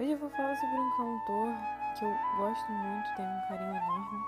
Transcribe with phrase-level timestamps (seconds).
[0.00, 1.48] Hoje eu vou falar sobre um cantor
[1.98, 4.24] que eu gosto muito, tenho um carinho enorme,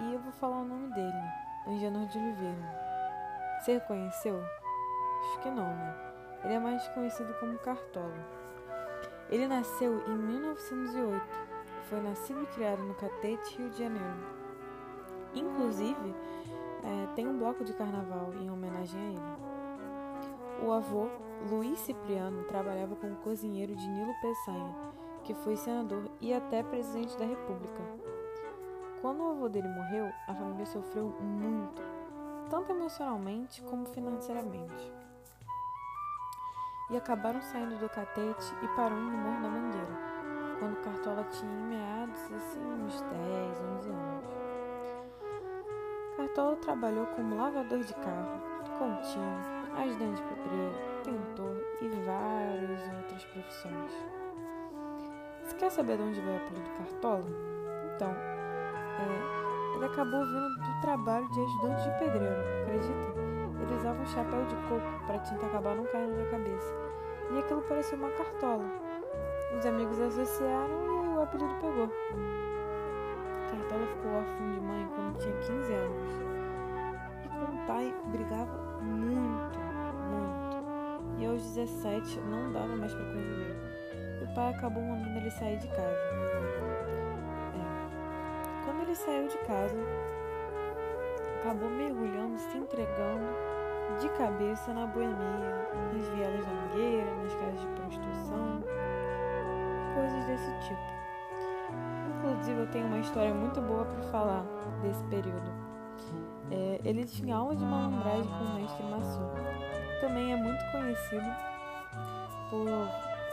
[0.00, 1.32] e eu vou falar o nome dele,
[1.66, 3.58] Angenor de Oliveira.
[3.58, 4.38] Você reconheceu?
[4.38, 5.96] Acho que não, né?
[6.44, 8.12] Ele é mais conhecido como Cartola.
[9.30, 11.24] Ele nasceu em 1908,
[11.88, 14.36] foi nascido e criado no Catete, Rio de Janeiro.
[15.34, 16.14] Inclusive,
[16.84, 20.66] é, tem um bloco de carnaval em homenagem a ele.
[20.66, 21.08] O avô,
[21.50, 24.74] Luiz Cipriano, trabalhava como cozinheiro de Nilo Peçanha,
[25.22, 27.82] que foi senador e até presidente da República.
[29.00, 31.82] Quando o avô dele morreu, a família sofreu muito,
[32.50, 34.92] tanto emocionalmente como financeiramente.
[36.90, 39.98] E acabaram saindo do catete e parando no Morro da Mangueira,
[40.58, 44.36] quando Cartola tinha meados assim uns 10, 11 anos.
[46.16, 48.40] Cartola trabalhou como lavador de carro,
[48.78, 53.92] contínuo, ajudante de pedreiro, pintor e várias outras profissões.
[55.42, 57.24] Você quer saber de onde veio o apelido Cartola?
[57.94, 63.26] Então, é, ele acabou vindo do trabalho de ajudante de pedreiro, acredita?
[63.62, 66.74] Ele usava um chapéu de coco para a tinta acabar não caindo na cabeça.
[67.30, 68.64] E aquilo parecia uma cartola.
[69.56, 71.88] Os amigos associaram e o apelido pegou.
[73.50, 76.35] Cartola ficou órfão de mãe quando tinha 15 anos.
[81.56, 83.56] 17 não dava mais para conviver.
[84.20, 85.96] E o pai acabou mandando ele sair de casa.
[87.54, 88.64] É.
[88.64, 89.76] Quando ele saiu de casa,
[91.40, 93.24] acabou mergulhando, se entregando
[94.00, 98.62] de cabeça na boemia, nas vielas da mangueira, nas casas de prostituição,
[99.94, 100.96] coisas desse tipo.
[102.18, 104.44] Inclusive, eu tenho uma história muito boa para falar
[104.82, 105.50] desse período.
[106.50, 109.75] É, ele tinha aula de malandragem com o mestre Massu.
[110.00, 111.26] Também é muito conhecido
[112.50, 112.68] por.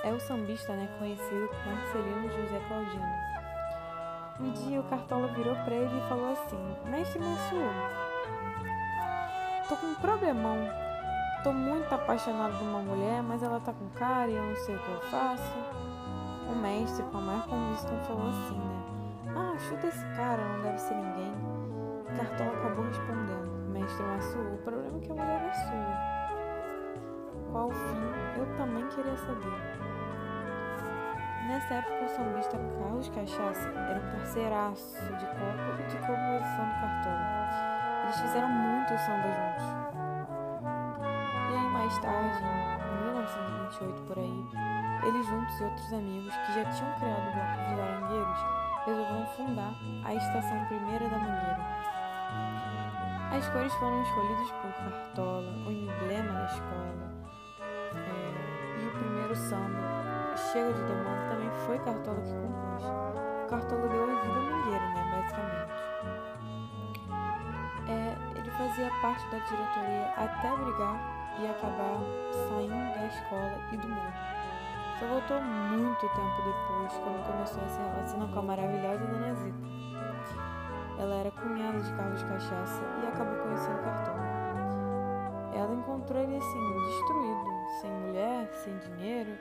[0.03, 0.89] É o sambista, né?
[0.99, 3.33] Conhecido como Marcelino José Claudino.
[4.39, 7.55] Um dia o Cartola virou para ele e falou assim: Mestre Massu,
[9.69, 10.57] tô com um problemão.
[11.43, 14.75] Tô muito apaixonado por uma mulher, mas ela tá com cara e eu não sei
[14.75, 15.53] o que eu faço.
[16.49, 18.83] O mestre, com a maior convicção, falou assim, né?
[19.35, 21.33] Ah, chuta esse cara, não deve ser ninguém.
[22.15, 26.12] Cartola acabou respondendo: Mestre Massu, o problema é que a mulher é sua.
[27.53, 28.39] Qual fim?
[28.39, 29.53] Eu também queria saber.
[31.47, 36.73] Nessa época, o sambista Carlos Cachaça era um parceiraço de copa e de composição do
[36.81, 38.01] Cartola.
[38.01, 39.65] Eles fizeram muito samba juntos.
[41.51, 44.47] E aí, mais tarde, em 1928 por aí,
[45.03, 48.39] eles juntos e outros amigos que já tinham criado o bloco de larangueiros
[48.87, 49.73] resolveram fundar
[50.05, 51.83] a Estação Primeira da Mangueira.
[53.31, 57.12] As cores foram escolhidas por Cartola, o emblema da escola.
[59.33, 62.83] O samba, Chega de Demanda, também foi Cartola que compôs.
[63.49, 65.73] Cartola deu a vida Mangueira, né, basicamente.
[67.89, 71.01] É, ele fazia parte da diretoria até brigar
[71.39, 71.97] e acabar
[72.47, 74.13] saindo da escola e do mundo.
[74.99, 79.67] Só voltou muito tempo depois, quando começou a se relacionar com a maravilhosa Dona Zita.
[80.99, 84.32] Ela era cunhada de Carlos Cachaça e acabou conhecendo Cartola.
[85.55, 89.37] Ela encontrou ele assim, destruído, sem mulher, sem dinheiro.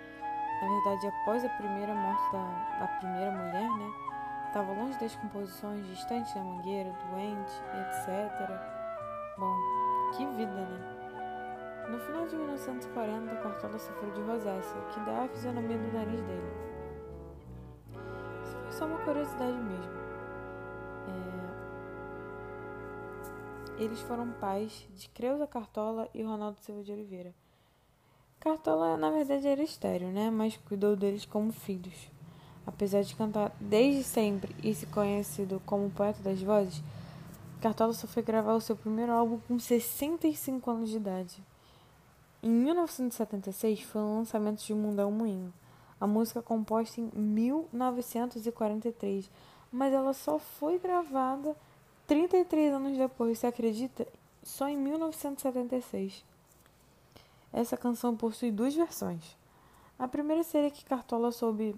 [0.60, 3.92] Na verdade, após a primeira morte da, da primeira mulher, né?
[4.46, 8.50] Estava longe das composições, distante da mangueira, doente, etc.
[9.38, 9.56] Bom,
[10.14, 10.92] que vida, né?
[11.88, 16.52] No final de 1940, Cartola sofreu de rosácea, que dá a fisionomia do nariz dele.
[18.44, 20.01] Isso foi só uma curiosidade mesmo.
[23.82, 27.34] Eles foram pais de Creuza Cartola e Ronaldo Silva de Oliveira.
[28.38, 30.30] Cartola, na verdade, era estéreo, né?
[30.30, 32.08] Mas cuidou deles como filhos.
[32.64, 36.80] Apesar de cantar desde sempre e se conhecido como poeta das vozes,
[37.60, 41.42] Cartola só foi gravar o seu primeiro álbum com 65 anos de idade.
[42.40, 45.52] Em 1976 foi o lançamento de Mundão Moinho,
[46.00, 49.28] a música composta em 1943,
[49.72, 51.56] mas ela só foi gravada
[52.06, 54.06] 33 anos depois, você acredita?
[54.42, 56.24] Só em 1976.
[57.52, 59.36] Essa canção possui duas versões.
[59.98, 61.76] A primeira seria que Cartola soube.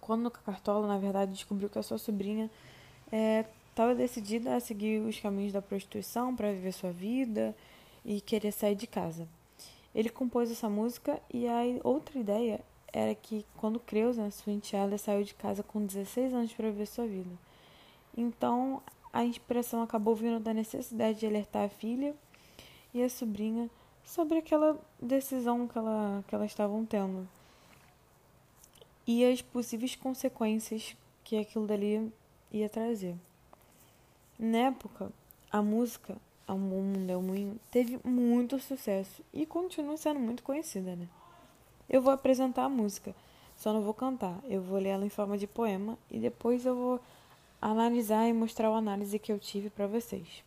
[0.00, 2.50] Quando Cartola, na verdade, descobriu que a sua sobrinha
[3.70, 7.54] estava é, decidida a seguir os caminhos da prostituição para viver sua vida
[8.04, 9.28] e querer sair de casa.
[9.94, 12.60] Ele compôs essa música e a outra ideia
[12.92, 17.06] era que quando Creuza, sua enteada, saiu de casa com 16 anos para viver sua
[17.06, 17.30] vida.
[18.16, 18.82] Então,
[19.12, 22.14] a inspiração acabou vindo da necessidade de alertar a filha
[22.92, 23.70] e a sobrinha
[24.04, 27.28] sobre aquela decisão que, ela, que elas estavam tendo.
[29.06, 32.12] e as possíveis consequências que aquilo dali
[32.52, 33.16] ia trazer.
[34.38, 35.10] Na época,
[35.50, 36.16] a música
[36.46, 41.08] A Mundo é o Moinho teve muito sucesso e continua sendo muito conhecida, né?
[41.88, 43.14] Eu vou apresentar a música,
[43.56, 44.38] só não vou cantar.
[44.44, 47.00] Eu vou ler ela em forma de poema e depois eu vou
[47.60, 50.44] analisar e mostrar a análise que eu tive para vocês.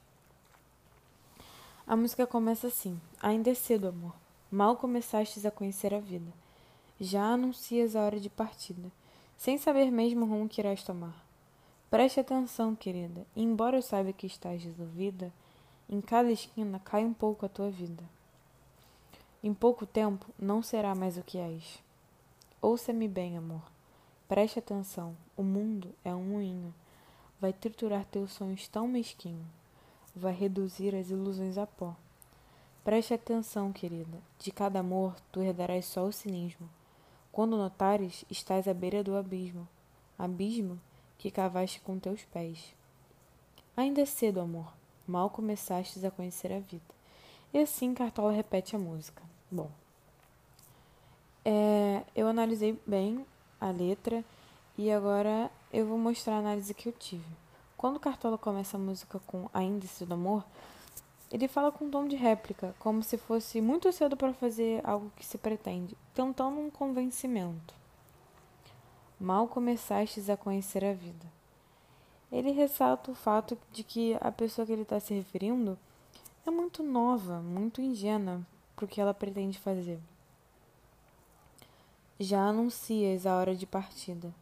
[1.85, 4.13] A música começa assim: Ainda é cedo, amor.
[4.49, 6.31] Mal começastes a conhecer a vida.
[6.99, 8.91] Já anuncias a hora de partida,
[9.37, 11.25] sem saber mesmo o rumo que irás tomar.
[11.89, 13.25] Preste atenção, querida.
[13.35, 15.33] Embora eu saiba que estás resolvida,
[15.89, 18.03] em cada esquina cai um pouco a tua vida.
[19.43, 21.79] Em pouco tempo não será mais o que és.
[22.61, 23.63] Ouça-me bem, amor.
[24.29, 25.17] Preste atenção.
[25.35, 26.73] O mundo é um moinho.
[27.41, 29.43] Vai triturar teus sonhos tão mesquinho.
[30.15, 31.95] Vai reduzir as ilusões a pó.
[32.83, 34.19] Preste atenção, querida.
[34.37, 36.69] De cada amor tu herdarás só o cinismo.
[37.31, 39.67] Quando notares, estás à beira do abismo.
[40.19, 40.79] Abismo
[41.17, 42.75] que cavaste com teus pés.
[43.75, 44.71] Ainda é cedo, amor.
[45.07, 46.93] Mal começastes a conhecer a vida.
[47.51, 49.23] E assim Cartola repete a música.
[49.49, 49.71] Bom,
[51.43, 53.25] é, eu analisei bem
[53.59, 54.23] a letra
[54.77, 57.25] e agora eu vou mostrar a análise que eu tive.
[57.77, 60.43] Quando Cartola começa a música com A Índice do Amor,
[61.31, 65.11] ele fala com um tom de réplica, como se fosse muito cedo para fazer algo
[65.15, 67.73] que se pretende, tentando um convencimento.
[69.17, 71.25] Mal começastes a conhecer a vida.
[72.29, 75.77] Ele ressalta o fato de que a pessoa que ele está se referindo
[76.45, 78.41] é muito nova, muito ingênua
[78.75, 79.99] para o que ela pretende fazer.
[82.19, 84.33] Já anuncias a hora de partida.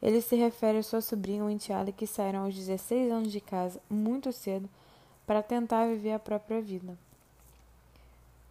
[0.00, 3.80] Ele se refere à sua sobrinha ou enteada que saíram aos 16 anos de casa
[3.90, 4.68] muito cedo
[5.26, 6.96] para tentar viver a própria vida,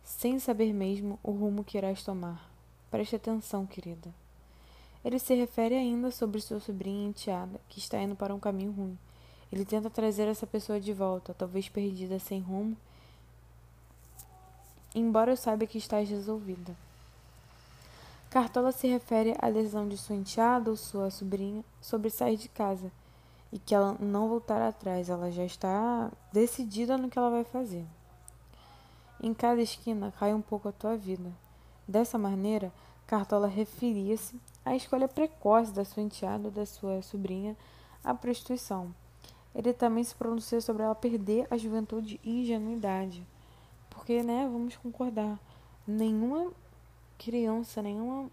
[0.04, 2.50] sem saber mesmo o rumo que irás tomar.
[2.92, 4.14] Preste atenção, querida.
[5.04, 8.98] Ele se refere ainda sobre sua sobrinha enteada, que está indo para um caminho ruim.
[9.52, 12.76] Ele tenta trazer essa pessoa de volta, talvez perdida sem rumo,
[14.94, 16.76] embora eu saiba que estás resolvida.
[18.30, 22.92] Cartola se refere à decisão de sua enteada ou sua sobrinha sobre sair de casa
[23.52, 27.86] e que ela não voltará atrás, ela já está decidida no que ela vai fazer.
[29.22, 31.32] Em cada esquina cai um pouco a tua vida.
[31.88, 32.72] Dessa maneira,
[33.08, 37.56] Cartola referia-se à escolha precoce da sua enteada ou da sua sobrinha
[38.04, 38.94] à prostituição.
[39.56, 43.26] Ele também se pronunciou sobre ela perder a juventude e ingenuidade.
[43.90, 45.40] Porque, né, vamos concordar,
[45.88, 46.52] nenhuma
[47.18, 48.30] criança, nenhuma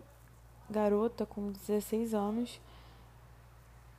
[0.68, 2.60] garota com 16 anos,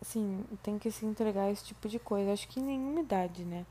[0.02, 2.34] assim, tem que se entregar a esse tipo de coisa.
[2.34, 3.66] Acho que em nenhuma idade, né?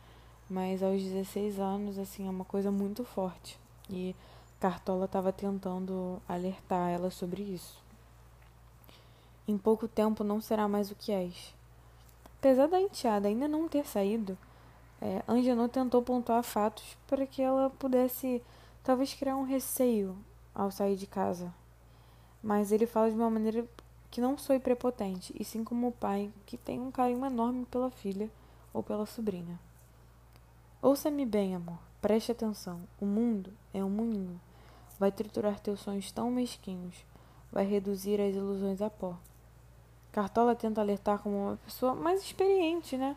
[0.49, 3.59] Mas aos 16 anos, assim, é uma coisa muito forte.
[3.89, 4.15] E
[4.61, 7.83] Cartola estava tentando alertar ela sobre isso.
[9.47, 11.55] Em pouco tempo não será mais o que és.
[12.39, 14.37] Apesar da enteada ainda não ter saído,
[15.01, 18.43] é, Angenor tentou pontuar fatos para que ela pudesse
[18.83, 20.17] talvez criar um receio
[20.55, 21.53] ao sair de casa.
[22.43, 23.67] Mas ele fala de uma maneira
[24.11, 27.91] que não soe prepotente, e sim como o pai que tem um carinho enorme pela
[27.91, 28.31] filha
[28.73, 29.59] ou pela sobrinha.
[30.81, 31.79] Ouça-me bem, amor.
[32.01, 32.81] Preste atenção.
[33.01, 34.41] O mundo é um moinho
[34.99, 36.95] vai triturar teus sonhos tão mesquinhos,
[37.53, 39.17] vai reduzir as ilusões a pó.
[40.13, 43.17] Cartola tenta alertar como uma pessoa mais experiente, né?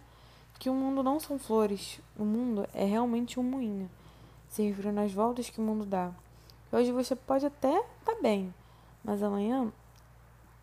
[0.60, 3.90] Que o mundo não são flores, o mundo é realmente um moinho,
[4.50, 6.12] se referindo às voltas que o mundo dá.
[6.70, 8.54] Hoje você pode até estar tá bem,
[9.02, 9.72] mas amanhã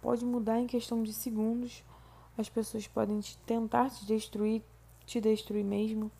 [0.03, 1.83] pode mudar em questão de segundos.
[2.37, 4.63] As pessoas podem te tentar te destruir,
[5.07, 6.11] te destruir mesmo.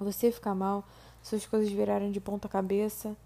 [0.00, 0.84] Você ficar mal,
[1.22, 3.16] suas coisas virarem de ponta cabeça.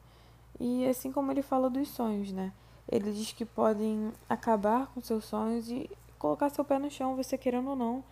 [0.60, 2.52] E assim como ele fala dos sonhos, né?
[2.86, 7.38] Ele diz que podem acabar com seus sonhos e colocar seu pé no chão, você
[7.38, 8.04] querendo ou não,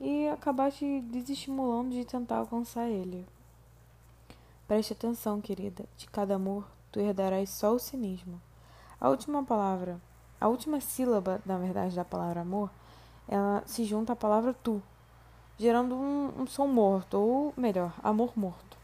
[0.00, 3.26] e acabar te desestimulando de tentar alcançar ele.
[4.66, 5.84] Preste atenção, querida.
[5.96, 8.40] De cada amor, tu herdarás só o cinismo.
[9.00, 10.00] A última palavra,
[10.40, 12.70] a última sílaba, na verdade, da palavra amor,
[13.28, 14.82] ela se junta à palavra tu,
[15.58, 18.76] gerando um, um som morto, ou melhor, amor morto.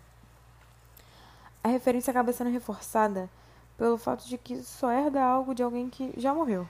[1.62, 3.30] A referência acaba sendo reforçada
[3.76, 6.68] pelo fato de que só herda algo de alguém que já morreu.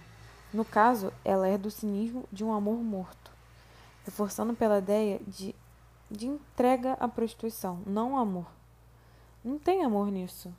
[0.52, 3.32] No caso, ela herda o cinismo de um amor morto,
[4.04, 5.54] reforçando pela ideia de,
[6.08, 8.46] de entrega à prostituição, não amor.
[9.44, 10.54] Não tem amor nisso,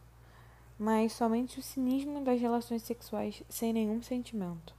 [0.77, 4.74] mas somente o cinismo das relações sexuais sem nenhum sentimento.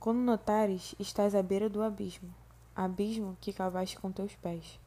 [0.00, 2.34] Quando notares, estás à beira do abismo,
[2.74, 4.78] abismo que cavaste com teus pés.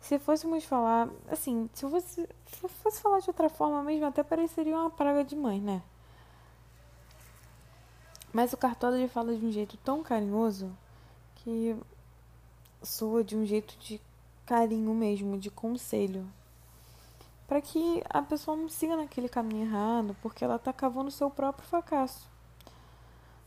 [0.00, 4.76] Se fôssemos falar, assim, se fosse, se fosse falar de outra forma mesmo, até pareceria
[4.76, 5.80] uma praga de mãe, né?
[8.32, 10.76] Mas o Cartola ele fala de um jeito tão carinhoso
[11.36, 11.76] que
[12.82, 14.00] soa de um jeito de
[14.44, 16.26] carinho mesmo, de conselho.
[17.52, 21.68] Para que a pessoa não siga naquele caminho errado, porque ela tá cavando seu próprio
[21.68, 22.26] fracasso.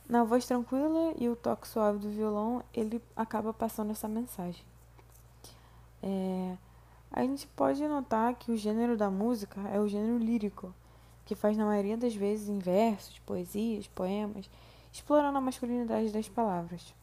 [0.08, 4.64] Na voz tranquila e o toque suave do violão, ele acaba passando essa mensagem.
[6.04, 6.56] É,
[7.12, 10.72] a gente pode notar que o gênero da música é o gênero lírico,
[11.26, 14.48] que faz na maioria das vezes em versos, poesias, poemas,
[14.94, 16.94] explorando a masculinidade das palavras.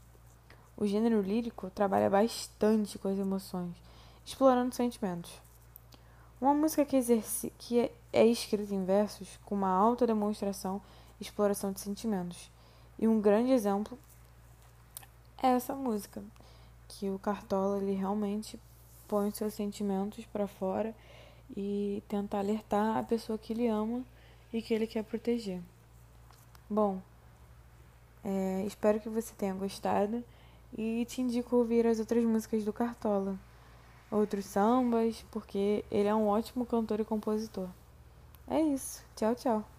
[0.77, 3.75] O gênero lírico trabalha bastante com as emoções,
[4.25, 5.43] explorando sentimentos.
[6.43, 10.83] Uma música que, exerce, que é, é escrita em versos com uma alta demonstração
[11.21, 12.51] e exploração de sentimentos.
[12.99, 13.97] E um grande exemplo
[15.41, 16.21] é essa música,
[16.89, 18.59] que o Cartola ele realmente
[19.07, 20.93] põe seus sentimentos para fora
[21.57, 24.03] e tenta alertar a pessoa que ele ama
[24.53, 25.61] e que ele quer proteger.
[26.69, 27.01] Bom,
[28.25, 30.25] é, espero que você tenha gostado
[30.77, 33.39] e te indico ouvir as outras músicas do Cartola,
[34.13, 37.69] outros sambas, porque ele é um ótimo cantor e compositor.
[38.47, 39.03] É isso.
[39.17, 39.72] Tchau, tchau.